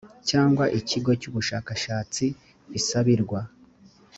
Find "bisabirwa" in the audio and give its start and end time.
2.71-3.39